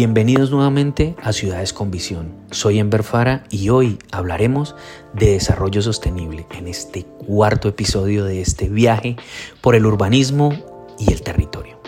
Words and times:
Bienvenidos 0.00 0.52
nuevamente 0.52 1.16
a 1.24 1.32
Ciudades 1.32 1.72
con 1.72 1.90
Visión. 1.90 2.32
Soy 2.52 2.78
Enver 2.78 3.02
Fara 3.02 3.42
y 3.50 3.70
hoy 3.70 3.98
hablaremos 4.12 4.76
de 5.12 5.32
desarrollo 5.32 5.82
sostenible 5.82 6.46
en 6.52 6.68
este 6.68 7.02
cuarto 7.02 7.68
episodio 7.68 8.24
de 8.24 8.40
este 8.40 8.68
viaje 8.68 9.16
por 9.60 9.74
el 9.74 9.84
urbanismo 9.84 10.52
y 11.00 11.12
el 11.12 11.22
territorio. 11.22 11.80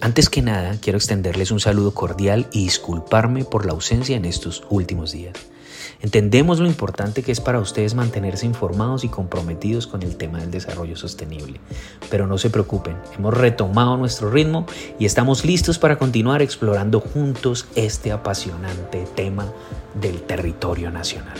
Antes 0.00 0.28
que 0.28 0.42
nada, 0.42 0.76
quiero 0.80 0.96
extenderles 0.96 1.52
un 1.52 1.60
saludo 1.60 1.94
cordial 1.94 2.48
y 2.50 2.64
disculparme 2.64 3.44
por 3.44 3.64
la 3.64 3.74
ausencia 3.74 4.16
en 4.16 4.24
estos 4.24 4.64
últimos 4.68 5.12
días. 5.12 5.34
Entendemos 6.00 6.58
lo 6.58 6.66
importante 6.66 7.22
que 7.22 7.32
es 7.32 7.40
para 7.40 7.60
ustedes 7.60 7.94
mantenerse 7.94 8.46
informados 8.46 9.04
y 9.04 9.08
comprometidos 9.08 9.86
con 9.86 10.02
el 10.02 10.16
tema 10.16 10.40
del 10.40 10.50
desarrollo 10.50 10.96
sostenible. 10.96 11.60
Pero 12.10 12.26
no 12.26 12.38
se 12.38 12.50
preocupen, 12.50 12.96
hemos 13.16 13.34
retomado 13.34 13.96
nuestro 13.96 14.30
ritmo 14.30 14.66
y 14.98 15.06
estamos 15.06 15.44
listos 15.44 15.78
para 15.78 15.98
continuar 15.98 16.42
explorando 16.42 17.00
juntos 17.00 17.66
este 17.74 18.12
apasionante 18.12 19.06
tema 19.14 19.52
del 20.00 20.22
territorio 20.22 20.90
nacional. 20.90 21.38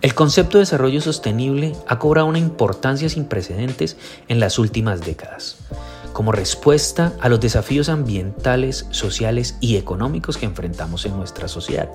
El 0.00 0.14
concepto 0.14 0.58
de 0.58 0.62
desarrollo 0.62 1.00
sostenible 1.00 1.74
ha 1.86 2.00
cobrado 2.00 2.26
una 2.26 2.38
importancia 2.38 3.08
sin 3.08 3.26
precedentes 3.26 3.96
en 4.26 4.40
las 4.40 4.58
últimas 4.58 5.00
décadas 5.00 5.58
como 6.12 6.32
respuesta 6.32 7.12
a 7.20 7.28
los 7.28 7.40
desafíos 7.40 7.88
ambientales, 7.88 8.86
sociales 8.90 9.56
y 9.60 9.76
económicos 9.76 10.36
que 10.36 10.46
enfrentamos 10.46 11.04
en 11.06 11.16
nuestra 11.16 11.48
sociedad, 11.48 11.90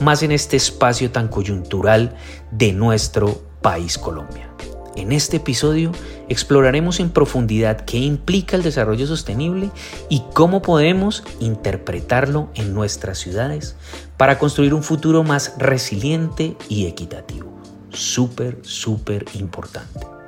más 0.00 0.22
en 0.22 0.32
este 0.32 0.56
espacio 0.56 1.10
tan 1.10 1.28
coyuntural 1.28 2.14
de 2.50 2.72
nuestro 2.72 3.40
país 3.62 3.98
Colombia. 3.98 4.50
En 4.96 5.12
este 5.12 5.36
episodio 5.36 5.92
exploraremos 6.28 7.00
en 7.00 7.10
profundidad 7.10 7.82
qué 7.82 7.98
implica 7.98 8.56
el 8.56 8.62
desarrollo 8.62 9.06
sostenible 9.06 9.70
y 10.08 10.22
cómo 10.34 10.62
podemos 10.62 11.22
interpretarlo 11.38 12.50
en 12.54 12.74
nuestras 12.74 13.18
ciudades 13.18 13.76
para 14.16 14.38
construir 14.38 14.74
un 14.74 14.82
futuro 14.82 15.22
más 15.22 15.54
resiliente 15.58 16.56
y 16.68 16.86
equitativo. 16.86 17.50
Súper, 17.92 18.58
súper 18.62 19.24
importante. 19.34 20.19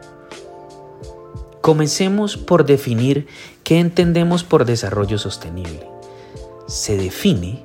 Comencemos 1.62 2.36
por 2.36 2.66
definir 2.66 3.28
qué 3.62 3.78
entendemos 3.78 4.42
por 4.42 4.64
desarrollo 4.64 5.16
sostenible. 5.16 5.86
Se 6.66 6.96
define 6.96 7.62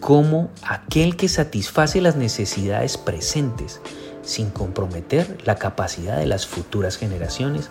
como 0.00 0.50
aquel 0.60 1.16
que 1.16 1.30
satisface 1.30 2.02
las 2.02 2.16
necesidades 2.16 2.98
presentes 2.98 3.80
sin 4.22 4.50
comprometer 4.50 5.38
la 5.46 5.54
capacidad 5.54 6.18
de 6.18 6.26
las 6.26 6.46
futuras 6.46 6.98
generaciones 6.98 7.70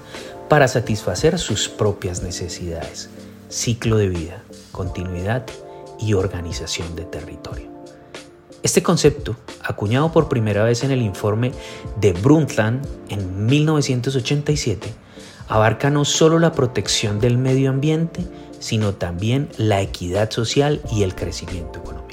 para 0.49 0.67
satisfacer 0.67 1.37
sus 1.37 1.69
propias 1.69 2.23
necesidades, 2.23 3.11
ciclo 3.47 3.97
de 3.97 4.09
vida, 4.09 4.41
continuidad 4.71 5.45
y 5.99 6.13
organización 6.13 6.95
de 6.95 7.05
territorio. 7.05 7.67
Este 8.63 8.81
concepto, 8.81 9.35
acuñado 9.61 10.11
por 10.11 10.27
primera 10.27 10.63
vez 10.63 10.83
en 10.83 10.89
el 10.89 11.03
informe 11.03 11.51
de 12.01 12.13
Brundtland 12.13 12.83
en 13.09 13.45
1987, 13.45 15.04
abarca 15.47 15.89
no 15.89 16.05
solo 16.05 16.39
la 16.39 16.51
protección 16.51 17.19
del 17.19 17.37
medio 17.37 17.69
ambiente, 17.69 18.25
sino 18.59 18.93
también 18.93 19.49
la 19.57 19.81
equidad 19.81 20.31
social 20.31 20.81
y 20.91 21.03
el 21.03 21.15
crecimiento 21.15 21.79
económico. 21.79 22.05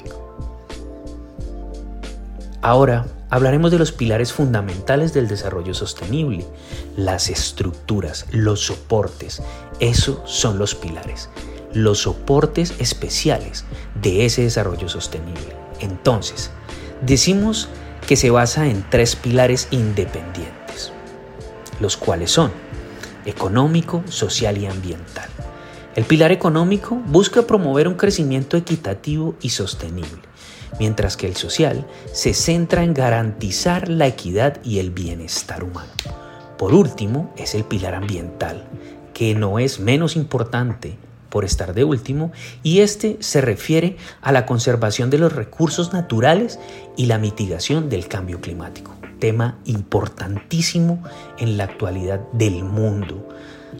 Ahora 2.61 3.05
hablaremos 3.29 3.71
de 3.71 3.79
los 3.79 3.91
pilares 3.91 4.31
fundamentales 4.31 5.13
del 5.13 5.27
desarrollo 5.27 5.73
sostenible, 5.73 6.45
las 6.95 7.29
estructuras, 7.29 8.25
los 8.31 8.61
soportes. 8.61 9.41
Esos 9.79 10.19
son 10.25 10.59
los 10.59 10.75
pilares, 10.75 11.29
los 11.73 11.99
soportes 11.99 12.73
especiales 12.79 13.65
de 14.01 14.25
ese 14.25 14.43
desarrollo 14.43 14.87
sostenible. 14.87 15.55
Entonces, 15.79 16.51
decimos 17.01 17.67
que 18.07 18.15
se 18.15 18.29
basa 18.29 18.67
en 18.67 18.85
tres 18.89 19.15
pilares 19.15 19.67
independientes, 19.71 20.93
los 21.79 21.97
cuales 21.97 22.31
son 22.31 22.62
económico, 23.25 24.03
social 24.07 24.57
y 24.57 24.65
ambiental. 24.65 25.29
El 25.95 26.05
pilar 26.05 26.31
económico 26.31 26.95
busca 26.95 27.43
promover 27.43 27.87
un 27.87 27.93
crecimiento 27.93 28.57
equitativo 28.57 29.35
y 29.41 29.49
sostenible, 29.49 30.21
mientras 30.79 31.17
que 31.17 31.27
el 31.27 31.35
social 31.35 31.85
se 32.11 32.33
centra 32.33 32.83
en 32.83 32.95
garantizar 32.95 33.89
la 33.89 34.07
equidad 34.07 34.57
y 34.63 34.79
el 34.79 34.89
bienestar 34.89 35.63
humano. 35.63 35.91
Por 36.57 36.73
último, 36.73 37.31
es 37.37 37.53
el 37.53 37.63
pilar 37.63 37.93
ambiental, 37.93 38.67
que 39.13 39.35
no 39.35 39.59
es 39.59 39.79
menos 39.79 40.15
importante 40.15 40.97
por 41.29 41.45
estar 41.45 41.73
de 41.73 41.83
último, 41.83 42.31
y 42.63 42.79
este 42.79 43.17
se 43.19 43.41
refiere 43.41 43.97
a 44.21 44.31
la 44.31 44.45
conservación 44.45 45.09
de 45.09 45.17
los 45.19 45.33
recursos 45.33 45.93
naturales 45.93 46.59
y 46.95 47.05
la 47.07 47.17
mitigación 47.19 47.89
del 47.89 48.07
cambio 48.07 48.39
climático 48.39 48.95
tema 49.23 49.57
importantísimo 49.63 51.01
en 51.37 51.55
la 51.55 51.63
actualidad 51.63 52.19
del 52.33 52.65
mundo. 52.65 53.25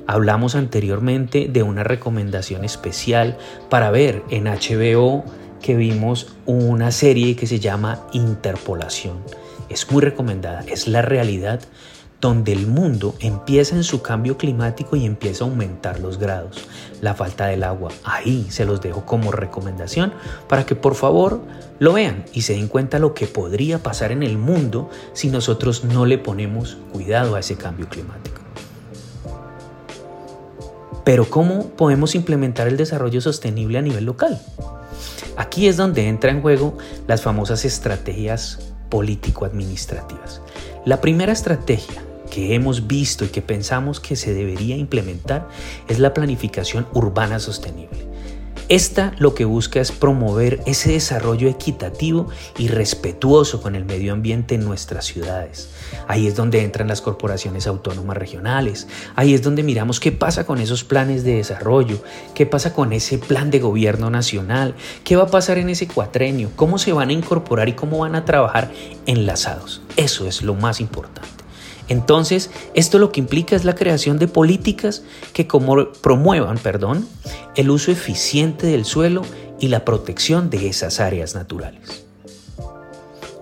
Hablamos 0.07 0.55
anteriormente 0.55 1.49
de 1.51 1.63
una 1.63 1.83
recomendación 1.83 2.63
especial 2.63 3.37
para 3.69 3.91
ver 3.91 4.23
en 4.29 4.45
HBO 4.45 5.25
que 5.61 5.75
vimos 5.75 6.33
una 6.45 6.91
serie 6.91 7.35
que 7.35 7.45
se 7.45 7.59
llama 7.59 8.07
Interpolación. 8.13 9.17
Es 9.67 9.91
muy 9.91 10.01
recomendada, 10.01 10.61
es 10.65 10.87
la 10.87 11.01
realidad 11.01 11.59
donde 12.23 12.53
el 12.53 12.67
mundo 12.67 13.15
empieza 13.19 13.75
en 13.75 13.83
su 13.83 14.01
cambio 14.01 14.37
climático 14.37 14.95
y 14.95 15.05
empieza 15.05 15.43
a 15.43 15.47
aumentar 15.47 15.99
los 15.99 16.17
grados, 16.17 16.69
la 17.01 17.15
falta 17.15 17.47
del 17.47 17.65
agua. 17.65 17.91
Ahí 18.05 18.47
se 18.49 18.63
los 18.63 18.81
dejo 18.81 19.05
como 19.05 19.33
recomendación 19.33 20.13
para 20.47 20.65
que 20.65 20.73
por 20.73 20.95
favor 20.95 21.41
lo 21.79 21.91
vean 21.91 22.23
y 22.31 22.43
se 22.43 22.53
den 22.53 22.69
cuenta 22.69 22.97
lo 22.97 23.13
que 23.13 23.27
podría 23.27 23.79
pasar 23.79 24.13
en 24.13 24.23
el 24.23 24.37
mundo 24.37 24.89
si 25.11 25.27
nosotros 25.27 25.83
no 25.83 26.05
le 26.05 26.17
ponemos 26.17 26.77
cuidado 26.93 27.35
a 27.35 27.41
ese 27.41 27.57
cambio 27.57 27.89
climático. 27.89 28.39
Pero 31.03 31.29
¿cómo 31.29 31.71
podemos 31.71 32.15
implementar 32.15 32.69
el 32.69 32.77
desarrollo 32.77 33.19
sostenible 33.19 33.79
a 33.79 33.81
nivel 33.81 34.05
local? 34.05 34.41
Aquí 35.35 35.67
es 35.67 35.75
donde 35.75 36.07
entra 36.07 36.31
en 36.31 36.41
juego 36.41 36.77
las 37.05 37.21
famosas 37.21 37.65
estrategias 37.65 38.59
político-administrativas. 38.89 40.39
La 40.85 41.01
primera 41.01 41.33
estrategia 41.33 42.01
que 42.33 42.55
hemos 42.55 42.87
visto 42.87 43.25
y 43.25 43.27
que 43.27 43.43
pensamos 43.43 43.99
que 43.99 44.15
se 44.15 44.33
debería 44.33 44.75
implementar 44.75 45.47
es 45.87 45.99
la 45.99 46.15
planificación 46.15 46.87
urbana 46.91 47.37
sostenible. 47.37 48.07
Esta 48.69 49.13
lo 49.19 49.35
que 49.35 49.45
busca 49.45 49.79
es 49.79 49.91
promover 49.91 50.61
ese 50.65 50.93
desarrollo 50.93 51.47
equitativo 51.47 52.29
y 52.57 52.69
respetuoso 52.69 53.61
con 53.61 53.75
el 53.75 53.85
medio 53.85 54.13
ambiente 54.13 54.55
en 54.55 54.65
nuestras 54.65 55.05
ciudades. 55.05 55.69
Ahí 56.07 56.25
es 56.25 56.35
donde 56.35 56.63
entran 56.63 56.87
las 56.87 57.01
corporaciones 57.01 57.67
autónomas 57.67 58.17
regionales, 58.17 58.87
ahí 59.15 59.35
es 59.35 59.43
donde 59.43 59.61
miramos 59.61 59.99
qué 59.99 60.11
pasa 60.11 60.45
con 60.47 60.59
esos 60.59 60.83
planes 60.83 61.23
de 61.23 61.35
desarrollo, 61.35 62.01
qué 62.33 62.47
pasa 62.47 62.73
con 62.73 62.93
ese 62.93 63.19
plan 63.19 63.51
de 63.51 63.59
gobierno 63.59 64.09
nacional, 64.09 64.73
qué 65.03 65.17
va 65.17 65.23
a 65.23 65.27
pasar 65.27 65.59
en 65.59 65.69
ese 65.69 65.87
cuatrenio, 65.87 66.49
cómo 66.55 66.79
se 66.79 66.93
van 66.93 67.09
a 67.09 67.13
incorporar 67.13 67.69
y 67.69 67.73
cómo 67.73 67.99
van 67.99 68.15
a 68.15 68.25
trabajar 68.25 68.71
enlazados. 69.05 69.83
Eso 69.97 70.25
es 70.25 70.41
lo 70.41 70.55
más 70.55 70.79
importante. 70.79 71.42
Entonces, 71.87 72.49
esto 72.73 72.99
lo 72.99 73.11
que 73.11 73.19
implica 73.19 73.55
es 73.55 73.65
la 73.65 73.75
creación 73.75 74.19
de 74.19 74.27
políticas 74.27 75.03
que 75.33 75.47
como 75.47 75.91
promuevan, 75.91 76.57
perdón, 76.57 77.07
el 77.55 77.69
uso 77.69 77.91
eficiente 77.91 78.67
del 78.67 78.85
suelo 78.85 79.23
y 79.59 79.67
la 79.67 79.85
protección 79.85 80.49
de 80.49 80.67
esas 80.67 80.99
áreas 80.99 81.35
naturales. 81.35 82.05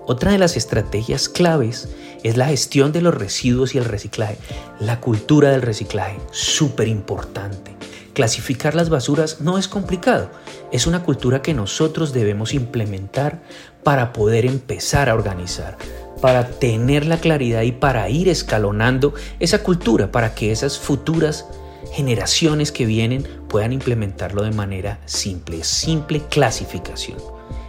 Otra 0.07 0.31
de 0.31 0.37
las 0.37 0.57
estrategias 0.57 1.29
claves 1.29 1.87
es 2.23 2.37
la 2.37 2.47
gestión 2.47 2.91
de 2.91 3.01
los 3.01 3.13
residuos 3.13 3.75
y 3.75 3.77
el 3.77 3.85
reciclaje. 3.85 4.37
La 4.79 4.99
cultura 4.99 5.51
del 5.51 5.61
reciclaje, 5.61 6.19
súper 6.31 6.87
importante. 6.87 7.75
Clasificar 8.13 8.75
las 8.75 8.89
basuras 8.89 9.39
no 9.39 9.57
es 9.57 9.67
complicado, 9.67 10.29
es 10.71 10.85
una 10.85 11.03
cultura 11.03 11.41
que 11.41 11.53
nosotros 11.53 12.11
debemos 12.11 12.53
implementar 12.53 13.41
para 13.83 14.11
poder 14.11 14.45
empezar 14.45 15.09
a 15.09 15.13
organizar, 15.13 15.77
para 16.21 16.47
tener 16.47 17.05
la 17.05 17.19
claridad 17.19 17.63
y 17.63 17.71
para 17.71 18.07
ir 18.09 18.29
escalonando 18.29 19.13
esa 19.39 19.63
cultura, 19.63 20.11
para 20.11 20.35
que 20.35 20.51
esas 20.51 20.77
futuras 20.79 21.45
generaciones 21.91 22.71
que 22.71 22.85
vienen 22.85 23.27
puedan 23.49 23.73
implementarlo 23.73 24.43
de 24.43 24.51
manera 24.51 24.99
simple, 25.05 25.63
simple 25.63 26.21
clasificación. 26.29 27.17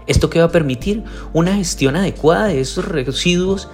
Esto 0.06 0.30
que 0.30 0.40
va 0.40 0.46
a 0.46 0.52
permitir 0.52 1.02
una 1.32 1.54
gestión 1.54 1.96
adecuada 1.96 2.46
de 2.46 2.60
esos 2.60 2.84
residuos 2.84 3.68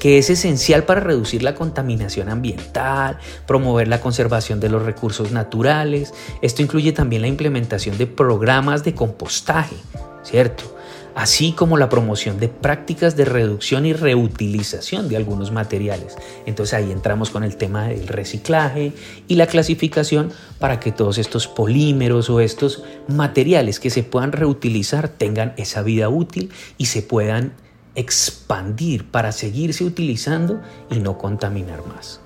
que 0.00 0.18
es 0.18 0.30
esencial 0.30 0.82
para 0.82 1.00
reducir 1.00 1.44
la 1.44 1.54
contaminación 1.54 2.28
ambiental, 2.28 3.18
promover 3.46 3.86
la 3.86 4.00
conservación 4.00 4.58
de 4.58 4.68
los 4.68 4.82
recursos 4.82 5.30
naturales. 5.30 6.12
Esto 6.40 6.62
incluye 6.62 6.92
también 6.92 7.22
la 7.22 7.28
implementación 7.28 7.96
de 7.98 8.08
programas 8.08 8.82
de 8.82 8.94
compostaje, 8.94 9.76
¿cierto? 10.24 10.64
Así 11.14 11.52
como 11.52 11.76
la 11.76 11.88
promoción 11.88 12.38
de 12.38 12.48
prácticas 12.48 13.16
de 13.16 13.24
reducción 13.24 13.86
y 13.86 13.92
reutilización 13.92 15.08
de 15.08 15.16
algunos 15.16 15.52
materiales. 15.52 16.16
Entonces 16.46 16.74
ahí 16.74 16.90
entramos 16.90 17.30
con 17.30 17.44
el 17.44 17.56
tema 17.56 17.88
del 17.88 18.08
reciclaje 18.08 18.92
y 19.28 19.36
la 19.36 19.46
clasificación 19.46 20.32
para 20.58 20.80
que 20.80 20.92
todos 20.92 21.18
estos 21.18 21.48
polímeros 21.48 22.30
o 22.30 22.40
estos 22.40 22.84
materiales 23.08 23.80
que 23.80 23.90
se 23.90 24.02
puedan 24.02 24.32
reutilizar 24.32 25.08
tengan 25.08 25.54
esa 25.56 25.82
vida 25.82 26.08
útil 26.08 26.50
y 26.78 26.86
se 26.86 27.02
puedan 27.02 27.52
expandir 27.94 29.10
para 29.10 29.32
seguirse 29.32 29.84
utilizando 29.84 30.62
y 30.90 30.98
no 30.98 31.18
contaminar 31.18 31.86
más. 31.86 32.20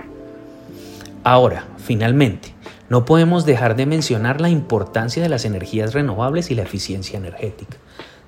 Ahora, 1.25 1.67
finalmente, 1.79 2.55
no 2.89 3.05
podemos 3.05 3.45
dejar 3.45 3.75
de 3.75 3.85
mencionar 3.85 4.41
la 4.41 4.49
importancia 4.49 5.21
de 5.21 5.29
las 5.29 5.45
energías 5.45 5.93
renovables 5.93 6.53
y 6.53 6.55
la 6.55 6.63
eficiencia 6.63 7.19
energética. 7.19 7.79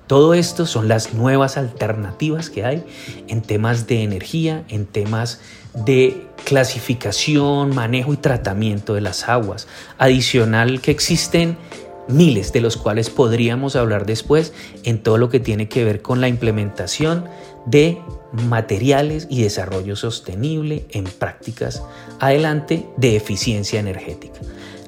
Todo 0.09 0.33
esto 0.33 0.65
son 0.65 0.87
las 0.87 1.13
nuevas 1.13 1.55
alternativas 1.55 2.49
que 2.49 2.65
hay 2.65 2.83
en 3.27 3.43
temas 3.43 3.85
de 3.85 4.01
energía, 4.01 4.63
en 4.67 4.87
temas 4.87 5.39
de 5.75 6.25
clasificación, 6.45 7.75
manejo 7.75 8.11
y 8.11 8.17
tratamiento 8.17 8.95
de 8.95 9.01
las 9.01 9.29
aguas. 9.29 9.67
Adicional 9.99 10.81
que 10.81 10.89
existen 10.89 11.59
miles 12.07 12.51
de 12.53 12.61
los 12.61 12.75
cuales 12.75 13.11
podríamos 13.11 13.75
hablar 13.75 14.07
después 14.07 14.51
en 14.83 14.97
todo 15.03 15.19
lo 15.19 15.29
que 15.29 15.39
tiene 15.39 15.69
que 15.69 15.83
ver 15.83 16.01
con 16.01 16.21
la 16.21 16.27
implementación 16.27 17.25
de 17.67 17.99
materiales 18.33 19.27
y 19.29 19.43
desarrollo 19.43 19.95
sostenible 19.95 20.87
en 20.89 21.03
prácticas 21.03 21.83
adelante 22.19 22.83
de 22.97 23.15
eficiencia 23.15 23.79
energética. 23.79 24.39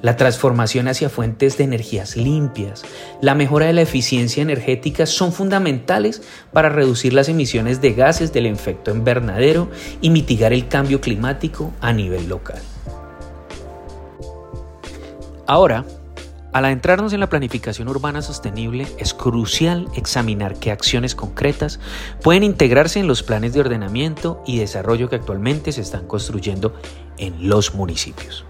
La 0.02 0.18
transformación 0.18 0.88
hacia 0.88 1.10
fuentes 1.10 1.58
de 1.58 1.64
energías 1.64 2.18
limpias, 2.18 2.84
la 3.22 3.36
mejora 3.36 3.68
de 3.68 3.74
la 3.74 3.82
eficiencia 3.82 4.42
energética 4.42 5.06
son 5.06 5.32
fundamentales 5.32 6.24
para 6.52 6.70
reducir 6.70 7.14
las 7.14 7.30
emisiones 7.30 7.82
de 7.82 7.94
gases 7.94 8.34
del 8.34 8.48
efecto 8.48 8.92
invernadero 8.92 9.70
y 10.02 10.10
mitigar 10.10 10.54
el 10.54 10.68
cambio 10.68 11.02
climático 11.02 11.72
a 11.82 11.94
nivel 11.94 12.28
local. 12.28 12.62
Ahora, 15.46 15.86
al 16.54 16.66
adentrarnos 16.66 17.14
en 17.14 17.20
la 17.20 17.30
planificación 17.30 17.88
urbana 17.88 18.22
sostenible, 18.22 18.88
es 18.98 19.14
crucial 19.14 19.88
examinar 19.96 20.56
qué 20.56 20.72
acciones 20.72 21.16
concretas 21.16 21.80
pueden 22.24 22.44
integrarse 22.44 23.00
en 23.00 23.08
los 23.08 23.24
planes 23.24 23.54
de 23.54 23.62
ordenamiento 23.62 24.44
y 24.46 24.58
desarrollo 24.58 25.10
que 25.10 25.16
actualmente 25.16 25.72
se 25.72 25.82
están 25.82 26.08
construyendo 26.08 26.74
en 27.18 27.48
los 27.48 27.74
municipios. 27.76 28.46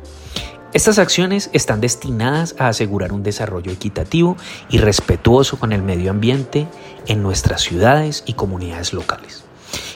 Estas 0.73 0.99
acciones 0.99 1.49
están 1.51 1.81
destinadas 1.81 2.55
a 2.57 2.69
asegurar 2.69 3.11
un 3.11 3.23
desarrollo 3.23 3.73
equitativo 3.73 4.37
y 4.69 4.77
respetuoso 4.77 5.59
con 5.59 5.73
el 5.73 5.83
medio 5.83 6.11
ambiente 6.11 6.65
en 7.07 7.21
nuestras 7.21 7.61
ciudades 7.61 8.23
y 8.25 8.33
comunidades 8.33 8.93
locales. 8.93 9.43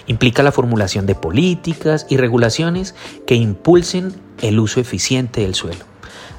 Implica 0.07 0.43
la 0.43 0.51
formulación 0.51 1.05
de 1.05 1.15
políticas 1.15 2.05
y 2.09 2.17
regulaciones 2.17 2.93
que 3.25 3.35
impulsen 3.35 4.13
el 4.41 4.59
uso 4.59 4.81
eficiente 4.81 5.41
del 5.41 5.55
suelo 5.55 5.85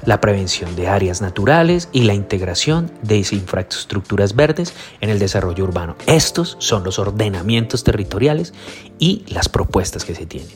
la 0.05 0.21
prevención 0.21 0.75
de 0.75 0.87
áreas 0.87 1.21
naturales 1.21 1.89
y 1.91 2.03
la 2.03 2.13
integración 2.13 2.91
de 3.01 3.17
infraestructuras 3.17 4.35
verdes 4.35 4.73
en 5.01 5.09
el 5.09 5.19
desarrollo 5.19 5.65
urbano. 5.65 5.95
Estos 6.05 6.55
son 6.59 6.83
los 6.83 6.99
ordenamientos 6.99 7.83
territoriales 7.83 8.53
y 8.99 9.23
las 9.27 9.49
propuestas 9.49 10.05
que 10.05 10.15
se 10.15 10.25
tienen. 10.25 10.55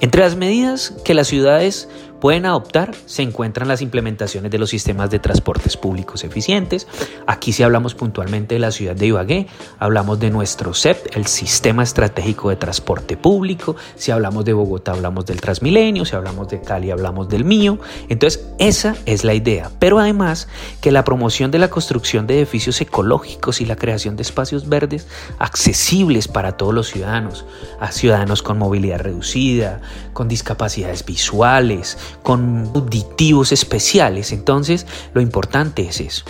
Entre 0.00 0.20
las 0.20 0.36
medidas 0.36 0.92
que 1.04 1.14
las 1.14 1.28
ciudades 1.28 1.88
pueden 2.20 2.46
adoptar 2.46 2.92
se 3.06 3.22
encuentran 3.22 3.68
las 3.68 3.82
implementaciones 3.82 4.50
de 4.50 4.58
los 4.58 4.70
sistemas 4.70 5.10
de 5.10 5.18
transportes 5.18 5.76
públicos 5.76 6.24
eficientes. 6.24 6.86
Aquí 7.26 7.52
si 7.52 7.62
hablamos 7.62 7.94
puntualmente 7.94 8.54
de 8.54 8.60
la 8.60 8.70
ciudad 8.70 8.94
de 8.94 9.06
Ibagué, 9.06 9.46
hablamos 9.78 10.20
de 10.20 10.30
nuestro 10.30 10.74
CEP, 10.74 11.16
el 11.16 11.26
Sistema 11.26 11.82
Estratégico 11.82 12.50
de 12.50 12.56
Transporte 12.56 13.16
Público. 13.16 13.76
Si 13.96 14.10
hablamos 14.10 14.44
de 14.44 14.52
Bogotá, 14.52 14.92
hablamos 14.92 15.26
del 15.26 15.40
Transmilenio. 15.40 16.04
Si 16.04 16.14
hablamos 16.14 16.48
de 16.48 16.60
Cali, 16.60 16.90
hablamos 16.90 17.28
del 17.28 17.44
mío. 17.44 17.78
Entonces, 18.08 18.46
esa 18.58 18.96
es 19.06 19.24
la 19.24 19.34
idea. 19.34 19.70
Pero 19.78 19.98
además 19.98 20.48
que 20.80 20.90
la 20.90 21.04
promoción 21.04 21.50
de 21.50 21.58
la 21.58 21.70
construcción 21.70 22.26
de 22.26 22.38
edificios 22.38 22.80
ecológicos 22.80 23.60
y 23.60 23.66
la 23.66 23.76
creación 23.76 24.16
de 24.16 24.22
espacios 24.22 24.68
verdes 24.68 25.06
accesibles 25.38 26.28
para 26.28 26.56
todos 26.56 26.74
los 26.74 26.88
ciudadanos, 26.88 27.44
a 27.80 27.92
ciudadanos 27.92 28.42
con 28.42 28.58
movilidad 28.58 29.00
reducida, 29.00 29.80
con 30.12 30.28
discapacidades 30.28 31.04
visuales, 31.04 31.98
con 32.22 32.70
auditivos 32.74 33.52
especiales. 33.52 34.32
Entonces, 34.32 34.86
lo 35.14 35.20
importante 35.20 35.82
es 35.82 36.00
eso. 36.00 36.24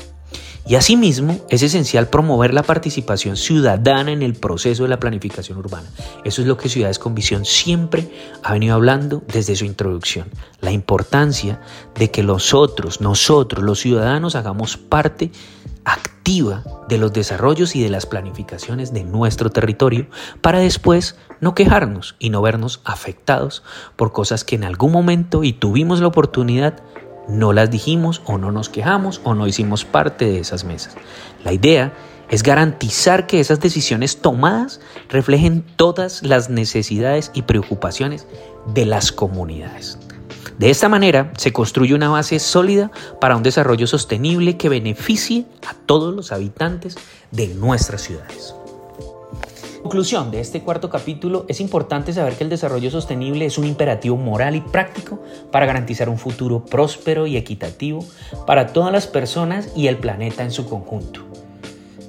Y 0.71 0.77
asimismo, 0.77 1.37
es 1.49 1.65
esencial 1.65 2.07
promover 2.07 2.55
la 2.55 2.63
participación 2.63 3.37
ciudadana 3.37 4.13
en 4.13 4.23
el 4.23 4.35
proceso 4.35 4.85
de 4.85 4.89
la 4.89 5.01
planificación 5.01 5.59
urbana. 5.59 5.89
Eso 6.25 6.43
es 6.43 6.47
lo 6.47 6.57
que 6.57 6.69
Ciudades 6.69 7.01
con 7.01 7.13
Visión 7.13 7.45
siempre 7.45 8.09
ha 8.45 8.53
venido 8.53 8.77
hablando 8.77 9.21
desde 9.33 9.57
su 9.57 9.65
introducción. 9.65 10.29
La 10.61 10.71
importancia 10.71 11.61
de 11.97 12.13
que 12.13 12.23
nosotros, 12.23 13.01
nosotros, 13.01 13.65
los 13.65 13.81
ciudadanos, 13.81 14.37
hagamos 14.37 14.77
parte 14.77 15.33
activa 15.85 16.63
de 16.89 16.99
los 16.99 17.13
desarrollos 17.13 17.75
y 17.75 17.83
de 17.83 17.91
las 17.91 18.07
planificaciones 18.07 18.93
de 18.93 19.03
nuestro 19.03 19.51
territorio 19.51 20.07
para 20.41 20.61
después 20.61 21.17
no 21.41 21.57
quejarnos 21.57 22.15
y 22.21 22.31
no 22.31 22.43
vernos 22.43 22.81
afectados 22.85 23.65
por 23.97 24.13
cosas 24.13 24.45
que 24.45 24.55
en 24.55 24.63
algún 24.63 24.93
momento 24.93 25.43
y 25.43 25.53
tuvimos 25.53 26.01
la 26.01 26.07
oportunidad 26.07 26.81
no 27.29 27.53
las 27.53 27.71
dijimos 27.71 28.23
o 28.25 28.39
no 28.39 28.51
nos 28.53 28.69
quejamos 28.69 29.21
o 29.25 29.35
no 29.35 29.47
hicimos 29.47 29.85
parte 29.85 30.25
de 30.27 30.41
esas 30.41 30.65
mesas. 30.65 30.97
La 31.45 31.53
idea 31.53 31.93
es 32.31 32.43
garantizar 32.43 33.27
que 33.27 33.41
esas 33.41 33.61
decisiones 33.61 34.19
tomadas 34.19 34.81
reflejen 35.09 35.65
todas 35.77 36.23
las 36.23 36.49
necesidades 36.49 37.31
y 37.35 37.43
preocupaciones 37.43 38.27
de 38.73 38.87
las 38.87 39.13
comunidades. 39.13 39.99
De 40.59 40.71
esta 40.71 40.89
manera 40.89 41.33
se 41.39 41.53
construye 41.53 41.95
una 41.95 42.11
base 42.11 42.39
sólida 42.39 42.91
para 43.21 43.35
un 43.35 43.43
desarrollo 43.43 43.87
sostenible 43.87 44.57
que 44.59 44.69
beneficie 44.69 45.47
a 45.67 45.75
todos 45.75 46.15
los 46.15 46.33
habitantes 46.33 46.97
de 47.31 47.49
nuestras 47.49 48.03
ciudades. 48.03 48.55
Conclusión 49.82 50.31
de 50.31 50.41
este 50.41 50.61
cuarto 50.61 50.91
capítulo, 50.91 51.47
es 51.49 51.61
importante 51.61 52.12
saber 52.12 52.35
que 52.35 52.44
el 52.44 52.50
desarrollo 52.50 52.91
sostenible 52.91 53.47
es 53.47 53.59
un 53.59 53.65
imperativo 53.65 54.17
moral 54.17 54.56
y 54.56 54.61
práctico 54.61 55.23
para 55.50 55.67
garantizar 55.67 56.09
un 56.09 56.19
futuro 56.19 56.65
próspero 56.65 57.27
y 57.27 57.37
equitativo 57.37 58.05
para 58.47 58.73
todas 58.73 58.93
las 58.93 59.06
personas 59.06 59.73
y 59.75 59.87
el 59.87 59.97
planeta 59.97 60.43
en 60.43 60.50
su 60.50 60.69
conjunto. 60.69 61.23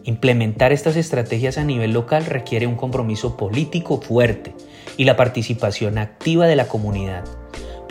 Implementar 0.03 0.71
estas 0.71 0.95
estrategias 0.95 1.57
a 1.57 1.63
nivel 1.63 1.91
local 1.91 2.25
requiere 2.25 2.67
un 2.67 2.75
compromiso 2.75 3.37
político 3.37 4.01
fuerte 4.01 4.53
y 4.97 5.05
la 5.05 5.15
participación 5.15 5.97
activa 5.97 6.47
de 6.47 6.55
la 6.55 6.67
comunidad 6.67 7.23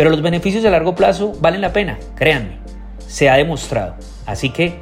pero 0.01 0.09
los 0.09 0.23
beneficios 0.23 0.65
a 0.65 0.71
largo 0.71 0.95
plazo 0.95 1.35
valen 1.43 1.61
la 1.61 1.75
pena, 1.75 1.99
créanme, 2.15 2.57
se 3.07 3.29
ha 3.29 3.37
demostrado. 3.37 3.97
Así 4.25 4.49
que 4.49 4.79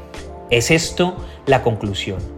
es 0.48 0.70
esto 0.70 1.16
la 1.44 1.64
conclusión. 1.64 2.37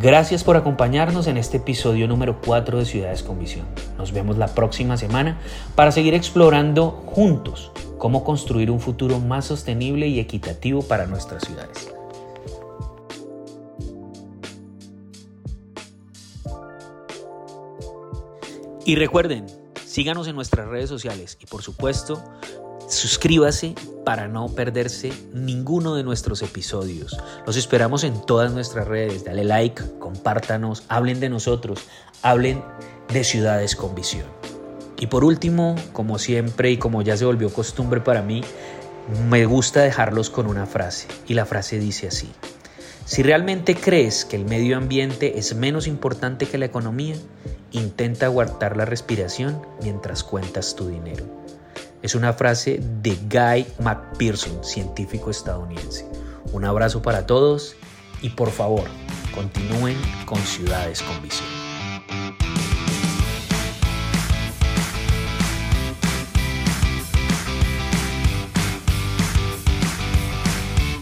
Gracias 0.00 0.44
por 0.44 0.56
acompañarnos 0.56 1.26
en 1.26 1.36
este 1.36 1.58
episodio 1.58 2.08
número 2.08 2.40
4 2.40 2.78
de 2.78 2.86
Ciudades 2.86 3.22
con 3.22 3.38
Visión. 3.38 3.66
Nos 3.98 4.12
vemos 4.12 4.38
la 4.38 4.48
próxima 4.48 4.96
semana 4.96 5.38
para 5.74 5.92
seguir 5.92 6.14
explorando 6.14 6.90
juntos 7.04 7.70
cómo 7.98 8.24
construir 8.24 8.70
un 8.70 8.80
futuro 8.80 9.18
más 9.18 9.44
sostenible 9.44 10.08
y 10.08 10.18
equitativo 10.18 10.80
para 10.80 11.06
nuestras 11.06 11.44
ciudades. 11.44 11.92
Y 18.86 18.96
recuerden, 18.96 19.44
Síganos 19.90 20.28
en 20.28 20.36
nuestras 20.36 20.68
redes 20.68 20.88
sociales 20.88 21.36
y 21.40 21.46
por 21.46 21.62
supuesto, 21.62 22.22
suscríbase 22.90 23.74
para 24.04 24.28
no 24.28 24.48
perderse 24.48 25.12
ninguno 25.32 25.94
de 25.94 26.02
nuestros 26.02 26.42
episodios. 26.42 27.16
Los 27.46 27.56
esperamos 27.56 28.04
en 28.04 28.20
todas 28.26 28.52
nuestras 28.52 28.88
redes. 28.88 29.24
Dale 29.24 29.44
like, 29.44 29.82
compártanos, 29.98 30.84
hablen 30.88 31.20
de 31.20 31.28
nosotros, 31.28 31.80
hablen 32.22 32.62
de 33.12 33.24
ciudades 33.24 33.76
con 33.76 33.94
visión. 33.94 34.26
Y 34.98 35.06
por 35.06 35.24
último, 35.24 35.76
como 35.92 36.18
siempre 36.18 36.70
y 36.70 36.76
como 36.76 37.02
ya 37.02 37.16
se 37.16 37.24
volvió 37.24 37.52
costumbre 37.52 38.00
para 38.00 38.22
mí, 38.22 38.42
me 39.28 39.46
gusta 39.46 39.80
dejarlos 39.80 40.28
con 40.28 40.46
una 40.46 40.66
frase. 40.66 41.08
Y 41.26 41.34
la 41.34 41.46
frase 41.46 41.78
dice 41.78 42.08
así. 42.08 42.30
Si 43.06 43.22
realmente 43.22 43.74
crees 43.74 44.24
que 44.24 44.36
el 44.36 44.44
medio 44.44 44.76
ambiente 44.76 45.38
es 45.38 45.54
menos 45.54 45.86
importante 45.86 46.46
que 46.46 46.58
la 46.58 46.66
economía, 46.66 47.16
intenta 47.72 48.26
aguantar 48.26 48.76
la 48.76 48.84
respiración 48.84 49.62
mientras 49.82 50.22
cuentas 50.22 50.76
tu 50.76 50.88
dinero. 50.88 51.39
Es 52.02 52.14
una 52.14 52.32
frase 52.32 52.80
de 53.02 53.16
Guy 53.28 53.66
McPherson, 53.82 54.64
científico 54.64 55.30
estadounidense. 55.30 56.06
Un 56.52 56.64
abrazo 56.64 57.02
para 57.02 57.26
todos 57.26 57.76
y 58.22 58.30
por 58.30 58.50
favor, 58.50 58.84
continúen 59.34 59.96
con 60.24 60.38
Ciudades 60.38 61.02
con 61.02 61.22
Visión. 61.22 61.59